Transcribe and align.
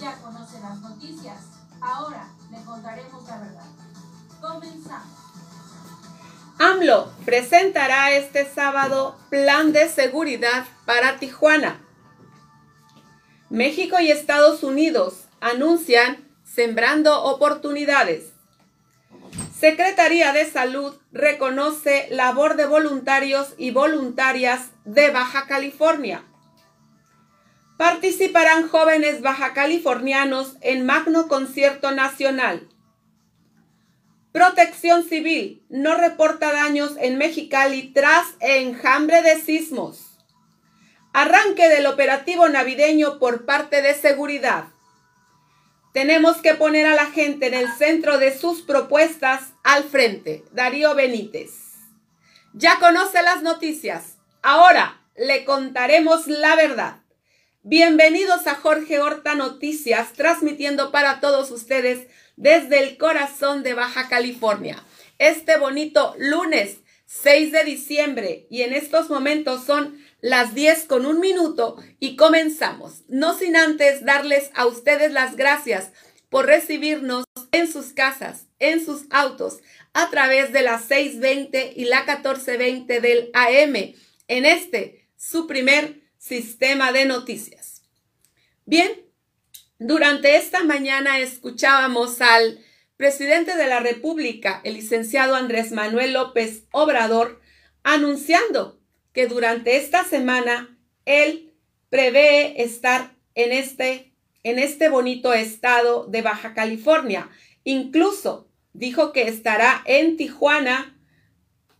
Ya 0.00 0.18
conoce 0.18 0.60
las 0.60 0.80
noticias. 0.80 1.38
Ahora 1.80 2.28
le 2.50 2.62
contaremos 2.64 3.26
la 3.26 3.38
verdad. 3.38 3.66
Comenzamos. 4.40 5.22
AMLO 6.58 7.12
presentará 7.24 8.12
este 8.12 8.48
sábado 8.48 9.16
plan 9.30 9.72
de 9.72 9.88
seguridad 9.88 10.64
para 10.84 11.18
Tijuana. 11.18 11.80
México 13.50 13.98
y 14.00 14.10
Estados 14.10 14.62
Unidos 14.62 15.24
anuncian 15.40 16.28
Sembrando 16.44 17.24
Oportunidades. 17.24 18.32
Secretaría 19.58 20.32
de 20.32 20.50
Salud 20.50 20.94
reconoce 21.12 22.08
labor 22.10 22.56
de 22.56 22.66
voluntarios 22.66 23.54
y 23.58 23.70
voluntarias 23.70 24.70
de 24.84 25.10
Baja 25.10 25.46
California. 25.46 26.24
Participarán 27.82 28.68
jóvenes 28.68 29.22
baja 29.22 29.54
californianos 29.54 30.56
en 30.60 30.86
magno 30.86 31.26
concierto 31.26 31.90
nacional. 31.90 32.68
Protección 34.30 35.02
Civil 35.02 35.66
no 35.68 35.96
reporta 35.96 36.52
daños 36.52 36.92
en 37.00 37.18
Mexicali 37.18 37.92
tras 37.92 38.24
enjambre 38.38 39.22
de 39.22 39.40
sismos. 39.40 40.16
Arranque 41.12 41.68
del 41.68 41.86
operativo 41.86 42.48
navideño 42.48 43.18
por 43.18 43.46
parte 43.46 43.82
de 43.82 43.94
seguridad. 43.94 44.66
Tenemos 45.92 46.36
que 46.36 46.54
poner 46.54 46.86
a 46.86 46.94
la 46.94 47.06
gente 47.06 47.48
en 47.48 47.54
el 47.54 47.68
centro 47.72 48.18
de 48.18 48.38
sus 48.38 48.62
propuestas 48.62 49.54
al 49.64 49.82
frente. 49.82 50.44
Darío 50.52 50.94
Benítez. 50.94 51.50
Ya 52.52 52.78
conoce 52.78 53.24
las 53.24 53.42
noticias. 53.42 54.18
Ahora 54.40 55.00
le 55.16 55.44
contaremos 55.44 56.28
la 56.28 56.54
verdad. 56.54 57.01
Bienvenidos 57.64 58.48
a 58.48 58.56
Jorge 58.56 58.98
Horta 58.98 59.36
Noticias, 59.36 60.14
transmitiendo 60.14 60.90
para 60.90 61.20
todos 61.20 61.52
ustedes 61.52 62.08
desde 62.34 62.80
el 62.80 62.98
corazón 62.98 63.62
de 63.62 63.74
Baja 63.74 64.08
California. 64.08 64.84
Este 65.18 65.56
bonito 65.58 66.16
lunes 66.18 66.78
6 67.06 67.52
de 67.52 67.62
diciembre 67.62 68.48
y 68.50 68.62
en 68.62 68.72
estos 68.72 69.10
momentos 69.10 69.64
son 69.64 69.96
las 70.20 70.56
10 70.56 70.86
con 70.86 71.06
un 71.06 71.20
minuto 71.20 71.76
y 72.00 72.16
comenzamos. 72.16 73.02
No 73.06 73.38
sin 73.38 73.56
antes 73.56 74.04
darles 74.04 74.50
a 74.54 74.66
ustedes 74.66 75.12
las 75.12 75.36
gracias 75.36 75.92
por 76.30 76.46
recibirnos 76.46 77.26
en 77.52 77.72
sus 77.72 77.92
casas, 77.92 78.48
en 78.58 78.84
sus 78.84 79.04
autos, 79.10 79.60
a 79.92 80.10
través 80.10 80.52
de 80.52 80.62
las 80.62 80.86
620 80.86 81.74
y 81.76 81.84
la 81.84 82.00
1420 82.00 83.00
del 83.00 83.30
AM, 83.34 83.94
en 84.26 84.46
este, 84.46 85.06
su 85.16 85.46
primer 85.46 86.01
sistema 86.22 86.92
de 86.92 87.04
noticias. 87.04 87.82
Bien, 88.64 88.92
durante 89.80 90.36
esta 90.36 90.62
mañana 90.62 91.18
escuchábamos 91.18 92.20
al 92.20 92.60
presidente 92.96 93.56
de 93.56 93.66
la 93.66 93.80
República, 93.80 94.60
el 94.62 94.74
licenciado 94.74 95.34
Andrés 95.34 95.72
Manuel 95.72 96.12
López 96.12 96.62
Obrador, 96.70 97.40
anunciando 97.82 98.80
que 99.12 99.26
durante 99.26 99.76
esta 99.76 100.04
semana 100.04 100.78
él 101.06 101.54
prevé 101.90 102.62
estar 102.62 103.16
en 103.34 103.50
este, 103.50 104.14
en 104.44 104.60
este 104.60 104.88
bonito 104.88 105.34
estado 105.34 106.06
de 106.06 106.22
Baja 106.22 106.54
California. 106.54 107.30
Incluso 107.64 108.48
dijo 108.74 109.12
que 109.12 109.26
estará 109.26 109.82
en 109.86 110.16
Tijuana, 110.16 110.96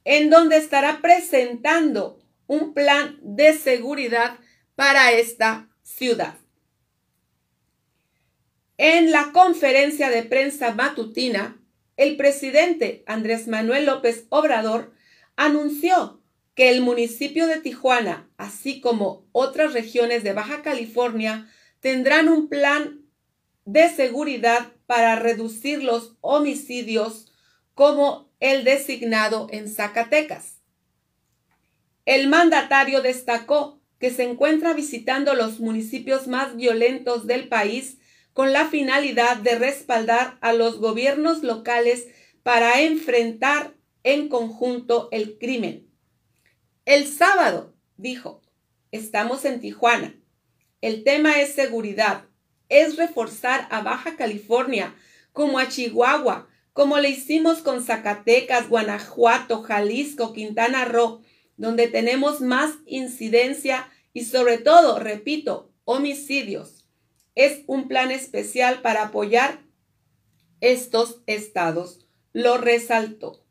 en 0.04 0.30
donde 0.30 0.56
estará 0.56 1.00
presentando 1.00 2.21
un 2.52 2.74
plan 2.74 3.18
de 3.22 3.54
seguridad 3.54 4.38
para 4.74 5.10
esta 5.12 5.70
ciudad. 5.82 6.34
En 8.76 9.10
la 9.10 9.32
conferencia 9.32 10.10
de 10.10 10.22
prensa 10.22 10.74
matutina, 10.74 11.58
el 11.96 12.18
presidente 12.18 13.04
Andrés 13.06 13.48
Manuel 13.48 13.86
López 13.86 14.26
Obrador 14.28 14.92
anunció 15.34 16.20
que 16.54 16.68
el 16.68 16.82
municipio 16.82 17.46
de 17.46 17.58
Tijuana, 17.58 18.28
así 18.36 18.82
como 18.82 19.24
otras 19.32 19.72
regiones 19.72 20.22
de 20.22 20.34
Baja 20.34 20.60
California, 20.60 21.48
tendrán 21.80 22.28
un 22.28 22.50
plan 22.50 23.00
de 23.64 23.88
seguridad 23.88 24.72
para 24.86 25.16
reducir 25.16 25.82
los 25.82 26.18
homicidios 26.20 27.32
como 27.72 28.30
el 28.40 28.64
designado 28.64 29.46
en 29.50 29.70
Zacatecas. 29.70 30.51
El 32.04 32.28
mandatario 32.28 33.02
destacó 33.02 33.80
que 33.98 34.10
se 34.10 34.24
encuentra 34.24 34.72
visitando 34.72 35.34
los 35.34 35.60
municipios 35.60 36.26
más 36.26 36.56
violentos 36.56 37.26
del 37.26 37.48
país 37.48 37.98
con 38.32 38.52
la 38.52 38.66
finalidad 38.66 39.36
de 39.36 39.56
respaldar 39.56 40.38
a 40.40 40.52
los 40.52 40.78
gobiernos 40.78 41.42
locales 41.42 42.08
para 42.42 42.80
enfrentar 42.80 43.74
en 44.02 44.28
conjunto 44.28 45.08
el 45.12 45.38
crimen. 45.38 45.88
El 46.84 47.06
sábado, 47.06 47.76
dijo, 47.96 48.42
estamos 48.90 49.44
en 49.44 49.60
Tijuana. 49.60 50.16
El 50.80 51.04
tema 51.04 51.40
es 51.40 51.54
seguridad, 51.54 52.24
es 52.68 52.96
reforzar 52.96 53.68
a 53.70 53.82
Baja 53.82 54.16
California, 54.16 54.96
como 55.32 55.60
a 55.60 55.68
Chihuahua, 55.68 56.48
como 56.72 56.98
le 56.98 57.10
hicimos 57.10 57.58
con 57.58 57.84
Zacatecas, 57.84 58.68
Guanajuato, 58.68 59.62
Jalisco, 59.62 60.32
Quintana 60.32 60.84
Roo, 60.86 61.22
donde 61.62 61.86
tenemos 61.86 62.40
más 62.40 62.74
incidencia 62.86 63.88
y 64.12 64.24
sobre 64.24 64.58
todo, 64.58 64.98
repito, 64.98 65.70
homicidios 65.84 66.88
es 67.36 67.60
un 67.68 67.86
plan 67.86 68.10
especial 68.10 68.82
para 68.82 69.04
apoyar 69.04 69.60
estos 70.60 71.22
estados. 71.28 72.04
Lo 72.32 72.58
resaltó. 72.58 73.44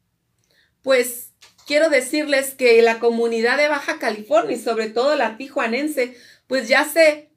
Pues 0.82 1.32
quiero 1.66 1.90
decirles 1.90 2.54
que 2.54 2.82
la 2.82 3.00
comunidad 3.00 3.56
de 3.56 3.70
Baja 3.70 3.98
California 3.98 4.58
y 4.58 4.60
sobre 4.60 4.90
todo 4.90 5.16
la 5.16 5.38
tijuanense, 5.38 6.18
pues 6.48 6.68
ya 6.68 6.84
se, 6.84 7.30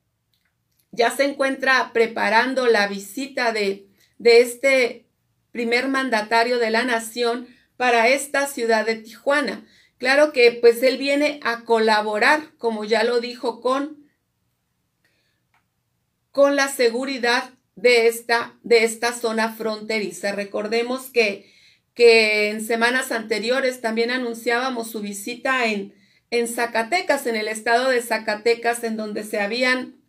ya 0.91 1.13
se 1.13 1.23
encuentra 1.23 1.93
preparando 1.93 2.67
la 2.67 2.89
visita 2.89 3.53
de, 3.53 3.87
de 4.19 4.41
este 4.41 5.07
primer 5.53 5.87
mandatario 5.87 6.59
de 6.59 6.71
la 6.71 6.83
nación 6.83 7.47
para 7.77 8.09
esta 8.09 8.49
ciudad 8.49 8.85
de 8.85 8.97
Tijuana. 8.97 9.65
Claro 9.99 10.33
que 10.33 10.53
pues 10.53 10.83
él 10.83 10.99
viene 10.99 11.41
a 11.43 11.65
colaborar, 11.65 12.55
como 12.59 12.85
ya 12.85 13.05
lo 13.05 13.21
dijo, 13.21 13.61
con 13.61 14.05
con 16.35 16.57
la 16.57 16.67
seguridad 16.67 17.55
de 17.77 18.09
esta, 18.09 18.59
de 18.65 18.83
esta 18.83 19.13
zona 19.13 19.53
fronteriza. 19.53 20.33
Recordemos 20.33 21.11
que, 21.11 21.49
que 21.95 22.51
en 22.51 22.67
semanas 22.67 23.13
anteriores 23.13 23.81
también 23.81 24.11
anunciábamos 24.11 24.91
su 24.91 25.01
visita 25.01 25.67
en, 25.67 25.95
en 26.31 26.49
Zacatecas, 26.49 27.29
en 27.29 27.37
el 27.37 27.47
estado 27.47 27.89
de 27.89 28.03
Zacatecas, 28.03 28.83
en 28.83 28.97
donde 28.97 29.23
se 29.23 29.39
habían 29.39 30.01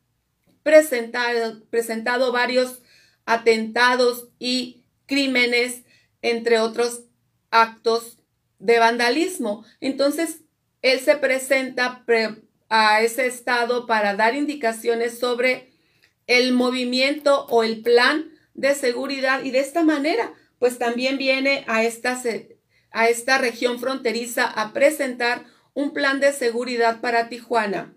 presentado, 0.64 1.64
presentado 1.70 2.32
varios 2.32 2.82
atentados 3.28 4.30
y 4.40 4.84
crímenes, 5.06 5.84
entre 6.24 6.60
otros 6.60 7.04
actos 7.52 8.18
de 8.60 8.80
vandalismo. 8.80 9.66
Entonces, 9.80 10.42
él 10.82 11.00
se 11.00 11.16
presenta 11.18 12.04
a 12.70 13.02
ese 13.02 13.26
estado 13.26 13.86
para 13.86 14.16
dar 14.16 14.36
indicaciones 14.36 15.20
sobre 15.20 15.72
el 16.28 16.54
movimiento 16.54 17.46
o 17.48 17.64
el 17.64 17.82
plan 17.82 18.32
de 18.54 18.74
seguridad 18.76 19.44
y 19.44 19.52
de 19.52 19.60
esta 19.60 19.84
manera, 19.84 20.34
pues 20.60 20.78
también 20.78 21.18
viene 21.18 21.64
a 21.68 21.84
esta, 21.84 22.22
a 22.92 23.10
esta 23.10 23.38
región 23.38 23.80
fronteriza 23.80 24.46
a 24.46 24.74
presentar 24.74 25.46
un 25.74 25.92
plan 25.92 26.20
de 26.20 26.32
seguridad 26.32 27.02
para 27.02 27.30
Tijuana. 27.30 27.94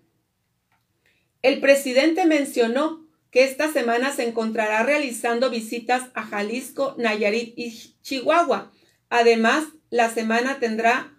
El 1.42 1.60
presidente 1.60 2.26
mencionó 2.26 3.06
que 3.30 3.44
esta 3.44 3.70
semana 3.72 4.12
se 4.12 4.26
encontrará 4.26 4.82
realizando 4.82 5.50
visitas 5.50 6.08
a 6.14 6.24
Jalisco, 6.24 6.94
Nayarit 6.98 7.54
y 7.56 7.94
Chihuahua. 8.02 8.72
Además, 9.08 9.64
la 9.90 10.10
semana 10.10 10.58
tendrá 10.58 11.12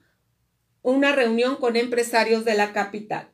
una 0.82 1.14
reunión 1.14 1.56
con 1.58 1.76
empresarios 1.76 2.46
de 2.46 2.56
la 2.56 2.74
capital. 2.74 3.30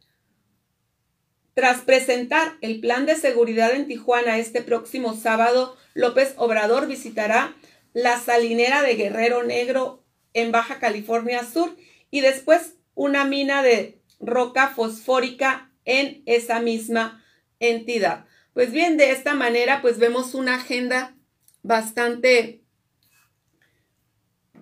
Tras 1.53 1.81
presentar 1.81 2.57
el 2.61 2.81
plan 2.81 3.05
de 3.05 3.15
seguridad 3.15 3.73
en 3.73 3.87
Tijuana 3.87 4.37
este 4.37 4.61
próximo 4.61 5.15
sábado, 5.15 5.77
López 5.93 6.33
Obrador 6.37 6.87
visitará 6.87 7.55
la 7.93 8.19
salinera 8.19 8.81
de 8.81 8.95
Guerrero 8.95 9.43
Negro 9.43 10.03
en 10.33 10.51
Baja 10.51 10.79
California 10.79 11.45
Sur 11.45 11.77
y 12.11 12.19
después 12.19 12.73
una 12.93 13.23
mina 13.23 13.63
de 13.63 14.01
roca 14.19 14.67
fosfórica 14.67 15.71
en 15.85 16.23
esa 16.25 16.59
misma 16.59 17.23
entidad. 17.59 18.25
Pues 18.53 18.71
bien, 18.71 18.97
de 18.97 19.11
esta 19.11 19.33
manera 19.33 19.81
pues 19.81 19.97
vemos 19.97 20.33
una 20.33 20.55
agenda 20.55 21.15
bastante 21.63 22.64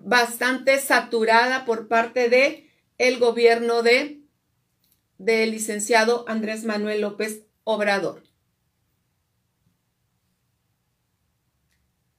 bastante 0.04 0.78
saturada 0.78 1.64
por 1.64 1.88
parte 1.88 2.28
de 2.28 2.70
el 2.98 3.18
gobierno 3.18 3.82
de 3.82 4.20
del 5.18 5.52
licenciado 5.52 6.24
Andrés 6.28 6.64
Manuel 6.64 7.00
López 7.00 7.46
Obrador. 7.62 8.22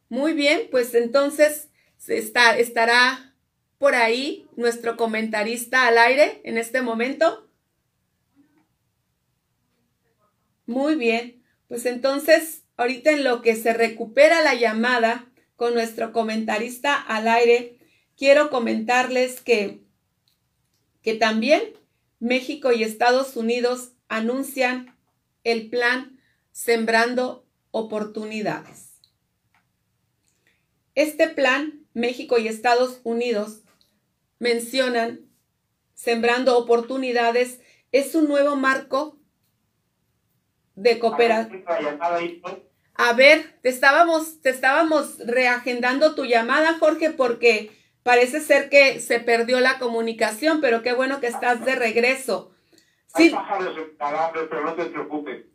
Muy 0.09 0.33
bien, 0.33 0.67
pues 0.71 0.95
entonces 0.95 1.69
está, 2.07 2.57
estará 2.57 3.35
por 3.77 3.95
ahí 3.95 4.47
nuestro 4.55 4.97
comentarista 4.97 5.87
al 5.87 5.97
aire 5.97 6.41
en 6.45 6.57
este 6.57 6.81
momento. 6.81 7.49
Muy 10.65 10.95
bien, 10.95 11.43
pues 11.67 11.85
entonces 11.85 12.63
ahorita 12.77 13.11
en 13.11 13.23
lo 13.23 13.41
que 13.41 13.55
se 13.55 13.73
recupera 13.73 14.41
la 14.41 14.55
llamada, 14.55 15.31
con 15.55 15.73
nuestro 15.73 16.11
comentarista 16.11 16.95
al 16.95 17.27
aire, 17.27 17.77
quiero 18.17 18.49
comentarles 18.49 19.41
que, 19.41 19.81
que 21.01 21.15
también 21.15 21.63
México 22.19 22.71
y 22.71 22.83
Estados 22.83 23.35
Unidos 23.35 23.93
anuncian 24.07 24.95
el 25.43 25.69
plan 25.69 26.19
Sembrando 26.51 27.45
Oportunidades. 27.71 29.01
Este 30.95 31.27
plan, 31.27 31.85
México 31.93 32.37
y 32.37 32.47
Estados 32.47 33.01
Unidos 33.03 33.63
mencionan 34.39 35.29
Sembrando 35.93 36.57
Oportunidades, 36.57 37.59
es 37.91 38.15
un 38.15 38.27
nuevo 38.27 38.55
marco 38.55 39.19
de 40.75 40.99
cooperación. 40.99 41.63
A 42.97 43.13
ver, 43.13 43.59
te 43.61 43.69
estábamos, 43.69 44.41
te 44.41 44.49
estábamos 44.49 45.17
reagendando 45.19 46.15
tu 46.15 46.25
llamada, 46.25 46.77
Jorge, 46.79 47.09
porque 47.09 47.71
parece 48.03 48.39
ser 48.39 48.69
que 48.69 49.01
se 49.01 49.19
perdió 49.19 49.59
la 49.59 49.79
comunicación, 49.79 50.61
pero 50.61 50.81
qué 50.81 50.93
bueno 50.93 51.19
que 51.19 51.27
estás 51.27 51.65
de 51.65 51.75
regreso. 51.75 52.53
Sí. 53.15 53.35
pero 54.49 54.63
no 54.63 54.73
te 54.73 54.85
preocupes. 54.85 55.45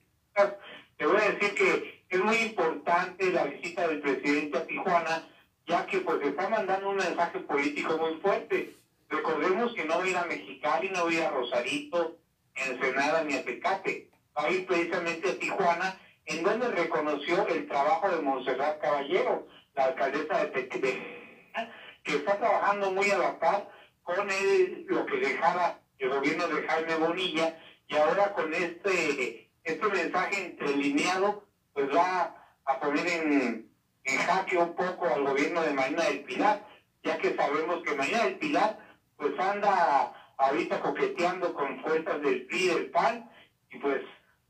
Te 0.96 1.06
voy 1.06 1.16
a 1.16 1.30
decir 1.30 1.54
que 1.54 2.04
es 2.10 2.20
muy 2.22 2.36
importante 2.36 3.30
la 3.30 3.44
visita 3.44 3.88
del 3.88 4.00
presidente 4.00 4.58
a 4.58 4.66
Tijuana, 4.66 5.28
ya 5.66 5.86
que 5.86 6.00
pues 6.00 6.20
está 6.22 6.48
mandando 6.48 6.90
un 6.90 6.96
mensaje 6.96 7.40
político 7.40 7.96
muy 7.96 8.20
fuerte. 8.20 8.76
Recordemos 9.08 9.72
que 9.74 9.84
no 9.86 9.98
va 9.98 10.04
a 10.04 10.08
ir 10.08 10.16
a 10.16 10.24
Mexicali, 10.24 10.90
no 10.90 11.04
va 11.04 11.10
a 11.10 11.14
ir 11.14 11.22
a 11.22 11.30
Rosarito, 11.30 12.18
Ensenada 12.54 13.24
ni 13.24 13.34
a 13.34 13.44
Tecate. 13.44 14.10
Va 14.36 14.44
a 14.44 14.50
ir 14.50 14.66
precisamente 14.66 15.30
a 15.30 15.38
Tijuana 15.38 15.98
en 16.30 16.44
donde 16.44 16.68
reconoció 16.68 17.46
el 17.48 17.66
trabajo 17.66 18.08
de 18.08 18.22
Montserrat 18.22 18.80
Caballero, 18.80 19.48
la 19.74 19.86
alcaldesa 19.86 20.44
de 20.44 20.46
Tequila, 20.46 21.70
que 22.04 22.16
está 22.16 22.38
trabajando 22.38 22.92
muy 22.92 23.10
a 23.10 23.18
la 23.18 23.38
par 23.38 23.68
con 24.02 24.16
lo 24.16 25.06
que 25.06 25.16
dejara 25.16 25.80
el 25.98 26.08
gobierno 26.08 26.46
de 26.48 26.66
Jaime 26.66 26.94
Bonilla 26.96 27.58
y 27.88 27.96
ahora 27.96 28.32
con 28.32 28.54
este, 28.54 29.50
este 29.64 29.86
mensaje 29.88 30.46
entrelineado, 30.46 31.44
pues 31.72 31.94
va 31.94 32.34
a 32.64 32.80
poner 32.80 33.06
en, 33.08 33.68
en 34.04 34.18
jaque 34.18 34.56
un 34.56 34.74
poco 34.74 35.06
al 35.06 35.24
gobierno 35.24 35.62
de 35.62 35.74
Marina 35.74 36.04
del 36.04 36.22
Pilar, 36.22 36.64
ya 37.02 37.18
que 37.18 37.34
sabemos 37.34 37.82
que 37.82 37.96
Marina 37.96 38.24
del 38.24 38.38
Pilar 38.38 38.78
pues 39.16 39.38
anda 39.38 40.14
ahorita 40.38 40.80
coqueteando 40.80 41.52
con 41.52 41.80
fuerzas 41.82 42.22
del 42.22 42.46
PRI, 42.46 42.68
del 42.68 42.90
PAN, 42.90 43.28
y 43.70 43.78
pues 43.78 44.02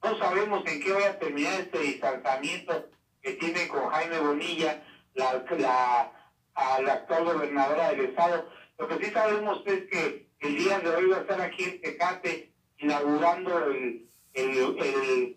no 0.02 0.19
sabemos 0.19 0.64
en 0.67 0.82
qué 0.82 0.93
vaya 0.93 1.11
a 1.11 1.19
terminar 1.19 1.61
este 1.61 1.79
distanciamiento 1.79 2.88
que 3.23 3.32
tiene 3.35 3.69
con 3.69 3.91
Jaime 3.91 4.19
Bonilla, 4.19 4.82
la, 5.14 6.12
actual 6.93 7.25
gobernadora 7.25 7.91
del 7.91 8.06
estado. 8.06 8.49
Lo 8.79 8.88
que 8.88 9.05
sí 9.05 9.11
sabemos 9.12 9.62
es 9.67 9.85
que 9.91 10.31
el 10.41 10.56
día 10.56 10.79
de 10.81 10.88
hoy 10.88 11.06
va 11.08 11.19
a 11.19 11.20
estar 11.20 11.41
aquí 11.41 11.64
en 11.64 11.81
Tecate 11.82 12.52
inaugurando 12.79 13.67
el, 13.67 14.08
el, 14.32 15.37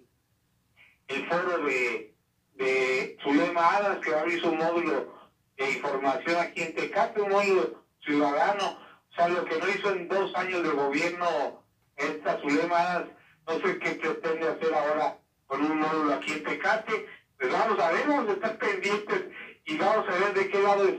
el, 1.07 1.27
foro 1.27 1.57
de, 1.65 2.15
de 2.53 3.17
Zulema 3.21 3.75
Adas, 3.75 3.99
que 3.99 4.11
va 4.11 4.19
a 4.19 4.21
abrir 4.21 4.39
su 4.39 4.53
módulo 4.53 5.13
de 5.57 5.71
información 5.71 6.37
aquí 6.39 6.61
en 6.61 6.75
Tecate, 6.75 7.21
un 7.21 7.31
módulo 7.31 7.83
ciudadano. 8.01 8.79
O 9.11 9.15
sea, 9.15 9.27
lo 9.27 9.43
que 9.43 9.59
no 9.59 9.67
hizo 9.67 9.91
en 9.91 10.07
dos 10.07 10.33
años 10.35 10.63
de 10.63 10.69
gobierno 10.69 11.63
esta 11.97 12.39
Zulema 12.39 12.79
Adas 12.79 13.09
no 13.47 13.59
sé 13.59 13.79
qué 13.79 13.91
pretende 13.91 14.47
hacer 14.47 14.73
ahora 14.73 15.17
con 15.47 15.63
un 15.63 15.79
módulo 15.79 16.13
aquí 16.13 16.33
en 16.33 16.43
Tecate. 16.43 17.07
Pues 17.37 17.51
vamos 17.51 17.79
a 17.79 17.91
ver, 17.91 18.07
vamos 18.07 18.29
a 18.29 18.33
estar 18.33 18.57
pendientes 18.57 19.25
y 19.65 19.77
vamos 19.77 20.07
a 20.07 20.11
ver 20.11 20.33
de 20.33 20.49
qué 20.49 20.61
lado 20.61 20.87
es. 20.87 20.95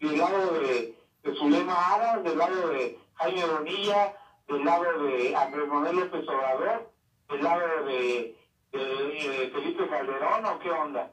Del 0.00 0.18
lado 0.18 0.60
de, 0.60 0.94
de 1.22 1.34
Zulema 1.36 1.94
Aras, 1.94 2.22
del 2.22 2.38
lado 2.38 2.68
de 2.68 2.98
Jaime 3.14 3.46
Bonilla, 3.46 4.14
del 4.48 4.64
lado 4.64 5.02
de 5.04 5.34
Andrés 5.34 5.68
Manuel 5.68 5.96
López 5.96 6.28
Obrador, 6.28 6.92
del 7.30 7.42
lado 7.42 7.84
de, 7.86 8.36
de, 8.72 9.50
Felipe 9.52 9.88
Calderón 9.88 10.44
o 10.44 10.58
qué 10.58 10.70
onda. 10.70 11.10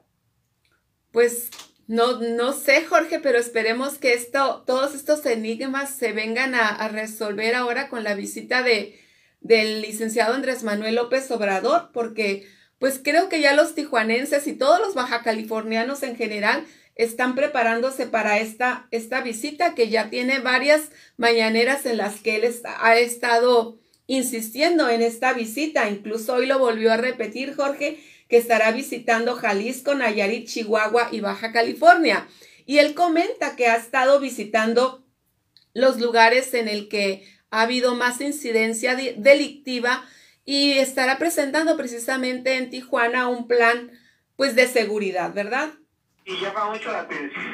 Pues 1.12 1.50
no, 1.86 2.20
no 2.20 2.52
sé, 2.52 2.84
Jorge, 2.84 3.20
pero 3.20 3.38
esperemos 3.38 3.98
que 3.98 4.12
esto, 4.12 4.62
todos 4.66 4.94
estos 4.94 5.24
enigmas 5.24 5.90
se 5.90 6.12
vengan 6.12 6.54
a, 6.54 6.68
a 6.68 6.88
resolver 6.88 7.54
ahora 7.54 7.88
con 7.88 8.04
la 8.04 8.14
visita 8.14 8.62
de, 8.62 9.00
del 9.44 9.82
licenciado 9.82 10.34
Andrés 10.34 10.64
Manuel 10.64 10.96
López 10.96 11.30
Obrador, 11.30 11.90
porque 11.92 12.48
pues 12.78 12.98
creo 13.02 13.28
que 13.28 13.40
ya 13.40 13.54
los 13.54 13.74
tijuanenses 13.74 14.46
y 14.46 14.54
todos 14.54 14.80
los 14.80 14.94
baja 14.94 15.22
californianos 15.22 16.02
en 16.02 16.16
general 16.16 16.64
están 16.96 17.34
preparándose 17.34 18.06
para 18.06 18.38
esta, 18.38 18.88
esta 18.90 19.20
visita 19.20 19.74
que 19.74 19.90
ya 19.90 20.10
tiene 20.10 20.38
varias 20.38 20.90
mañaneras 21.16 21.86
en 21.86 21.98
las 21.98 22.20
que 22.20 22.36
él 22.36 22.54
ha 22.80 22.96
estado 22.96 23.78
insistiendo 24.06 24.88
en 24.88 25.02
esta 25.02 25.34
visita. 25.34 25.90
Incluso 25.90 26.34
hoy 26.34 26.46
lo 26.46 26.58
volvió 26.58 26.92
a 26.92 26.96
repetir 26.96 27.54
Jorge, 27.54 27.98
que 28.28 28.38
estará 28.38 28.72
visitando 28.72 29.34
Jalisco, 29.34 29.94
Nayarit, 29.94 30.48
Chihuahua 30.48 31.08
y 31.12 31.20
Baja 31.20 31.52
California. 31.52 32.26
Y 32.64 32.78
él 32.78 32.94
comenta 32.94 33.56
que 33.56 33.66
ha 33.66 33.76
estado 33.76 34.20
visitando 34.20 35.04
los 35.74 36.00
lugares 36.00 36.54
en 36.54 36.68
el 36.68 36.88
que 36.88 37.33
ha 37.54 37.62
habido 37.62 37.94
más 37.94 38.20
incidencia 38.20 38.96
delictiva 38.96 40.04
y 40.44 40.72
estará 40.72 41.18
presentando 41.18 41.76
precisamente 41.76 42.56
en 42.56 42.68
Tijuana 42.68 43.28
un 43.28 43.46
plan 43.46 43.92
pues 44.34 44.56
de 44.56 44.66
seguridad, 44.66 45.32
¿verdad? 45.32 45.70
Y 46.24 46.36
llama 46.40 46.70
mucho 46.70 46.90
la 46.90 47.02
atención 47.02 47.44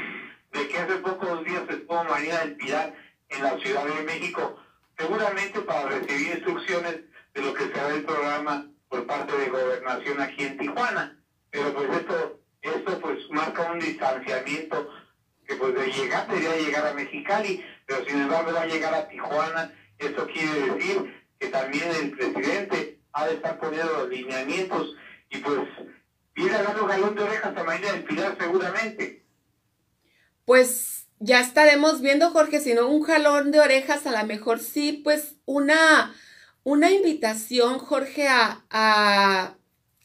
de 0.53 0.69
que 0.69 0.79
hace 0.79 0.97
pocos 0.97 1.45
días 1.45 1.65
estuvo 1.69 2.03
María 2.05 2.39
del 2.39 2.57
Pilar 2.57 2.95
en 3.29 3.43
la 3.45 3.59
Ciudad 3.59 3.85
de 3.85 4.03
México, 4.03 4.59
seguramente 4.97 5.61
para 5.61 5.91
recibir 5.91 6.29
instrucciones 6.29 7.01
de 7.35 7.43
lo 7.43 7.53
que 7.53 7.65
será 7.65 7.95
el 7.95 8.03
programa 8.03 8.71
por 8.89 9.07
parte 9.07 9.37
de 9.37 9.51
gobernación 9.51 10.19
aquí 10.19 10.45
en 10.45 10.57
Tijuana. 10.57 11.19
Pero 11.51 11.75
pues 11.75 11.91
esto, 11.91 12.41
esto 12.63 13.01
pues 13.01 13.19
marca 13.31 13.71
un 13.71 13.79
distanciamiento 13.79 14.89
que 15.47 15.57
pues 15.57 15.75
de 15.75 15.93
llegar 15.93 16.27
debería 16.27 16.57
llegar 16.57 16.87
a 16.87 16.95
Mexicali, 16.95 17.63
pero 17.85 18.03
sin 18.07 18.23
embargo 18.23 18.53
va 18.55 18.63
a 18.63 18.67
llegar 18.67 18.95
a 18.95 19.07
Tijuana 19.07 19.75
esto 20.01 20.27
quiere 20.27 20.73
decir 20.73 21.15
que 21.39 21.49
también 21.49 21.89
el 22.01 22.11
presidente 22.11 23.01
ha 23.13 23.27
de 23.27 23.35
estar 23.35 23.59
poniendo 23.59 23.93
los 23.93 24.09
lineamientos 24.09 24.95
y 25.31 25.39
pues 25.39 25.61
viene 26.35 26.55
a 26.55 26.63
dar 26.63 26.81
un 26.81 26.89
galón 26.89 27.15
de 27.15 27.23
orejas 27.23 27.57
a 27.57 27.65
María 27.65 27.93
del 27.93 28.05
Pilar 28.05 28.37
seguramente. 28.39 29.25
Pues 30.45 31.07
ya 31.19 31.41
estaremos 31.41 32.01
viendo, 32.01 32.31
Jorge, 32.31 32.61
si 32.61 32.75
no 32.75 32.89
un 32.89 33.03
jalón 33.03 33.51
de 33.51 33.61
orejas, 33.61 34.07
a 34.07 34.19
lo 34.19 34.27
mejor 34.27 34.59
sí, 34.59 35.01
pues 35.05 35.37
una, 35.45 36.15
una 36.65 36.91
invitación, 36.91 37.79
Jorge, 37.79 38.27
a, 38.27 38.65
a, 38.71 39.57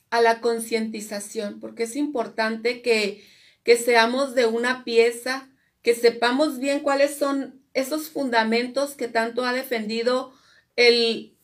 a 0.10 0.22
la 0.22 0.42
concientización, 0.42 1.60
porque 1.60 1.84
es 1.84 1.96
importante 1.96 2.82
que, 2.82 3.24
que 3.64 3.78
seamos 3.78 4.36
de 4.36 4.46
una 4.46 4.84
pieza, 4.84 5.50
que 5.82 5.96
sepamos 5.96 6.60
bien 6.60 6.82
cuáles 6.82 7.18
son 7.18 7.65
esos 7.76 8.10
fundamentos 8.10 8.96
que 8.96 9.08
tanto 9.08 9.46
ha 9.46 9.54
defendido 9.54 10.34
el, 10.76 11.36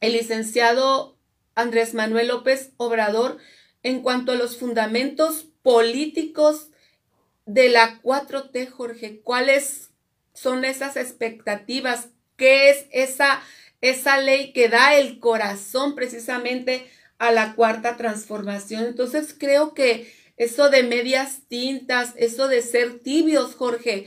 el 0.00 0.12
licenciado 0.12 1.18
Andrés 1.56 1.94
Manuel 1.94 2.28
López 2.28 2.72
Obrador 2.76 3.38
en 3.82 4.02
cuanto 4.02 4.32
a 4.32 4.36
los 4.36 4.58
fundamentos 4.58 5.46
políticos 5.62 6.68
de 7.46 7.70
la 7.70 8.00
4T, 8.02 8.70
Jorge. 8.70 9.20
¿Cuáles 9.22 9.90
son 10.34 10.64
esas 10.64 10.96
expectativas? 10.96 12.10
¿Qué 12.36 12.68
es 12.68 12.86
esa, 12.90 13.42
esa 13.80 14.18
ley 14.20 14.52
que 14.52 14.68
da 14.68 14.94
el 14.94 15.20
corazón 15.20 15.94
precisamente 15.94 16.86
a 17.18 17.32
la 17.32 17.54
cuarta 17.54 17.96
transformación? 17.96 18.84
Entonces 18.84 19.34
creo 19.36 19.72
que 19.72 20.12
eso 20.36 20.68
de 20.68 20.82
medias 20.82 21.40
tintas, 21.48 22.12
eso 22.16 22.46
de 22.46 22.60
ser 22.60 22.98
tibios, 22.98 23.54
Jorge, 23.54 24.06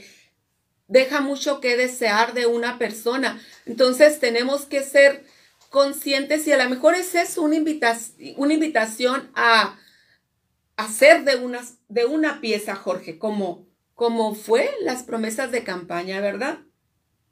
deja 0.90 1.20
mucho 1.20 1.60
que 1.60 1.76
desear 1.76 2.34
de 2.34 2.46
una 2.46 2.76
persona. 2.76 3.40
Entonces 3.64 4.18
tenemos 4.18 4.66
que 4.66 4.82
ser 4.82 5.24
conscientes 5.70 6.46
y 6.46 6.52
a 6.52 6.62
lo 6.62 6.68
mejor 6.68 6.96
esa 6.96 7.22
es 7.22 7.38
una, 7.38 7.56
una 8.36 8.54
invitación 8.54 9.30
a 9.34 9.78
hacer 10.76 11.22
de 11.24 11.36
una, 11.36 11.60
de 11.88 12.04
una 12.06 12.40
pieza, 12.40 12.74
Jorge, 12.74 13.18
como, 13.18 13.68
como 13.94 14.34
fue 14.34 14.68
las 14.82 15.04
promesas 15.04 15.52
de 15.52 15.62
campaña, 15.62 16.20
¿verdad? 16.20 16.58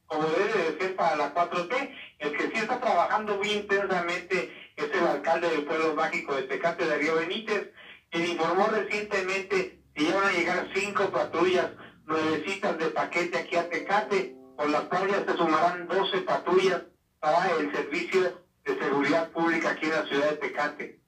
Como 0.06 0.28
debe 0.28 0.72
de 0.72 0.78
ser 0.78 0.94
para 0.94 1.16
la 1.16 1.34
4T, 1.34 1.90
el 2.20 2.36
que 2.36 2.44
sí 2.44 2.52
está 2.54 2.80
trabajando 2.80 3.36
muy 3.38 3.50
intensamente 3.50 4.52
es 4.76 4.84
el 4.84 5.04
alcalde 5.04 5.50
del 5.50 5.64
pueblo 5.64 5.94
mágico 5.94 6.36
de 6.36 6.44
Tecate, 6.44 6.86
Darío 6.86 7.16
Benítez, 7.16 7.72
quien 8.10 8.30
informó 8.30 8.68
recientemente 8.68 9.80
y 9.96 10.06
ya 10.06 10.14
van 10.14 10.28
a 10.28 10.32
llegar 10.32 10.68
cinco 10.72 11.10
patrullas 11.10 11.66
nuevecitas 12.08 12.78
de 12.78 12.86
paquete 12.86 13.38
aquí 13.38 13.56
a 13.56 13.68
Tecate, 13.68 14.34
con 14.56 14.72
las 14.72 14.82
cuales 14.84 15.16
se 15.26 15.36
sumarán 15.36 15.86
12 15.86 16.22
patrullas 16.22 16.82
para 17.20 17.50
el 17.58 17.70
servicio 17.70 18.42
de 18.64 18.78
seguridad 18.78 19.30
pública 19.30 19.70
aquí 19.70 19.86
en 19.86 19.92
la 19.92 20.06
ciudad 20.06 20.30
de 20.30 20.36
Tecate. 20.36 21.00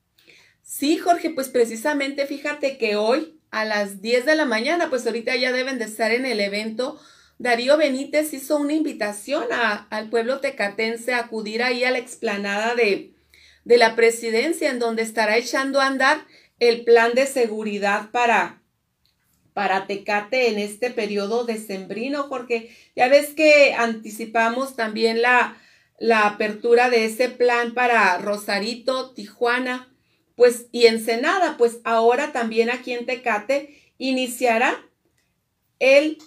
Sí, 0.62 0.98
Jorge, 0.98 1.30
pues 1.30 1.48
precisamente 1.48 2.26
fíjate 2.26 2.78
que 2.78 2.96
hoy 2.96 3.40
a 3.50 3.64
las 3.64 4.00
10 4.00 4.26
de 4.26 4.36
la 4.36 4.44
mañana, 4.44 4.90
pues 4.90 5.06
ahorita 5.06 5.34
ya 5.36 5.52
deben 5.52 5.78
de 5.78 5.86
estar 5.86 6.12
en 6.12 6.26
el 6.26 6.38
evento. 6.38 7.00
Darío 7.38 7.76
Benítez 7.76 8.32
hizo 8.34 8.58
una 8.58 8.74
invitación 8.74 9.44
a, 9.50 9.88
al 9.90 10.10
pueblo 10.10 10.40
tecatense 10.40 11.14
a 11.14 11.20
acudir 11.20 11.62
ahí 11.62 11.82
a 11.82 11.90
la 11.90 11.98
explanada 11.98 12.74
de, 12.74 13.14
de 13.64 13.78
la 13.78 13.96
presidencia, 13.96 14.70
en 14.70 14.78
donde 14.78 15.02
estará 15.02 15.36
echando 15.36 15.80
a 15.80 15.86
andar 15.86 16.26
el 16.60 16.84
plan 16.84 17.14
de 17.14 17.26
seguridad 17.26 18.10
para, 18.10 18.59
para 19.52 19.86
Tecate 19.86 20.48
en 20.48 20.58
este 20.58 20.90
periodo 20.90 21.44
decembrino, 21.44 22.24
Jorge. 22.24 22.70
Ya 22.96 23.08
ves 23.08 23.30
que 23.30 23.74
anticipamos 23.74 24.76
también 24.76 25.22
la, 25.22 25.56
la 25.98 26.26
apertura 26.26 26.90
de 26.90 27.04
ese 27.04 27.28
plan 27.28 27.74
para 27.74 28.16
Rosarito, 28.18 29.12
Tijuana, 29.12 29.88
pues 30.36 30.66
y 30.72 30.86
Ensenada, 30.86 31.56
pues 31.58 31.80
ahora 31.84 32.32
también 32.32 32.70
aquí 32.70 32.92
en 32.92 33.04
Tecate 33.04 33.78
iniciará 33.98 34.82
el, 35.78 36.18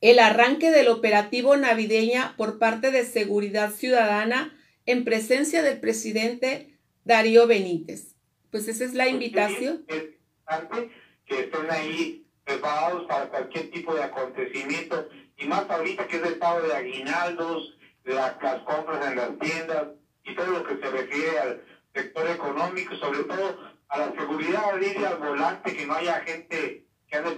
el 0.00 0.18
arranque 0.18 0.70
del 0.70 0.88
operativo 0.88 1.56
navideña 1.56 2.34
por 2.36 2.58
parte 2.58 2.90
de 2.90 3.04
Seguridad 3.04 3.72
Ciudadana 3.72 4.56
en 4.86 5.04
presencia 5.04 5.62
del 5.62 5.78
presidente 5.78 6.76
Darío 7.04 7.46
Benítez. 7.46 8.14
Pues 8.50 8.68
esa 8.68 8.84
es 8.84 8.94
la 8.94 9.08
invitación. 9.08 9.84
Es 9.88 10.04
importante 10.40 10.90
que 11.26 11.40
estén 11.40 11.70
ahí 11.70 12.26
preparados 12.44 13.04
para 13.06 13.28
cualquier 13.28 13.70
tipo 13.70 13.94
de 13.94 14.02
acontecimiento 14.02 15.08
y 15.36 15.46
más 15.46 15.68
ahorita 15.68 16.06
que 16.06 16.16
es 16.16 16.22
el 16.22 16.36
pago 16.36 16.66
de 16.66 16.74
aguinaldos, 16.74 17.76
las, 18.04 18.42
las 18.42 18.62
compras 18.62 19.06
en 19.06 19.16
las 19.16 19.38
tiendas 19.38 19.88
y 20.24 20.34
todo 20.34 20.46
lo 20.46 20.64
que 20.64 20.76
se 20.76 20.90
refiere 20.90 21.38
al 21.38 21.64
sector 21.94 22.28
económico, 22.30 22.94
sobre 22.96 23.24
todo 23.24 23.58
a 23.88 23.98
la 23.98 24.12
seguridad 24.12 24.80
y 24.80 25.04
al 25.04 25.18
volante, 25.18 25.76
que 25.76 25.86
no 25.86 25.94
haya 25.94 26.20
gente 26.20 26.86
que 27.08 27.16
ande 27.16 27.36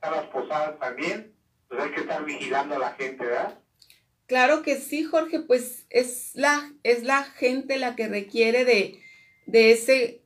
a 0.00 0.10
las 0.10 0.24
posadas 0.26 0.78
también, 0.78 1.34
pues 1.68 1.82
hay 1.82 1.90
que 1.90 2.00
estar 2.00 2.24
vigilando 2.24 2.76
a 2.76 2.78
la 2.78 2.92
gente, 2.92 3.24
¿verdad? 3.24 3.58
Claro 4.26 4.62
que 4.62 4.76
sí, 4.76 5.04
Jorge, 5.04 5.40
pues 5.40 5.86
es 5.90 6.32
la, 6.34 6.72
es 6.82 7.02
la 7.02 7.24
gente 7.24 7.78
la 7.78 7.94
que 7.94 8.08
requiere 8.08 8.64
de, 8.64 9.00
de, 9.46 9.72
ese, 9.72 10.23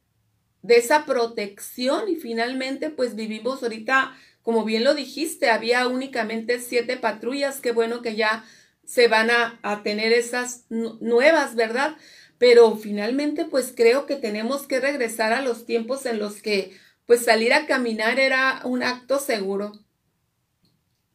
de 0.62 0.76
esa 0.76 1.04
protección 1.04 2.08
y 2.08 2.16
finalmente 2.16 2.90
pues 2.90 3.14
vivimos 3.14 3.62
ahorita, 3.62 4.16
como 4.42 4.64
bien 4.64 4.84
lo 4.84 4.94
dijiste, 4.94 5.50
había 5.50 5.86
únicamente 5.86 6.60
siete 6.60 6.96
patrullas, 6.96 7.60
qué 7.60 7.72
bueno 7.72 8.02
que 8.02 8.16
ya 8.16 8.44
se 8.84 9.08
van 9.08 9.30
a, 9.30 9.58
a 9.62 9.82
tener 9.82 10.12
esas 10.12 10.64
nuevas, 10.68 11.54
¿verdad? 11.54 11.96
pero 12.38 12.76
finalmente 12.76 13.44
pues 13.44 13.74
creo 13.76 14.06
que 14.06 14.16
tenemos 14.16 14.66
que 14.66 14.80
regresar 14.80 15.32
a 15.32 15.42
los 15.42 15.66
tiempos 15.66 16.06
en 16.06 16.18
los 16.18 16.40
que 16.40 16.78
pues 17.04 17.24
salir 17.24 17.52
a 17.52 17.66
caminar 17.66 18.20
era 18.20 18.60
un 18.64 18.82
acto 18.82 19.18
seguro. 19.18 19.72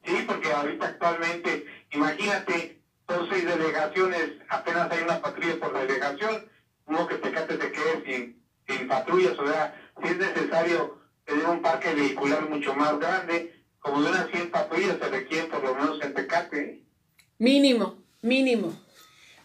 Sí, 0.03 0.25
porque 0.27 0.51
ahorita 0.51 0.88
actualmente, 0.88 1.65
imagínate, 1.91 2.81
son 3.07 3.29
seis 3.29 3.45
delegaciones, 3.45 4.31
apenas 4.50 4.91
hay 4.91 5.03
una 5.03 5.21
patrulla 5.21 5.59
por 5.59 5.79
delegación, 5.79 6.50
uno 6.88 7.07
que 7.07 7.15
te 7.15 7.31
cate 7.31 7.57
te 7.57 7.71
quede 7.71 8.03
sin, 8.05 8.42
sin 8.67 8.88
patrullas, 8.88 9.38
o 9.38 9.48
sea, 9.48 9.75
si 10.01 10.10
es 10.10 10.17
necesario 10.17 11.00
tener 11.25 11.46
un 11.46 11.62
parque 11.62 11.93
vehicular 11.93 12.50
mucho 12.50 12.74
más 12.75 13.00
grande, 13.00 13.53
como 13.79 14.01
de 14.01 14.10
unas 14.10 14.29
100 14.29 14.51
patrullas 14.51 14.98
se 15.00 15.10
requieren 15.10 15.50
por 15.50 15.63
lo 15.63 15.75
menos 15.75 16.01
en 16.01 16.13
Tecate. 16.13 16.84
Mínimo, 17.38 18.01
mínimo. 18.22 18.74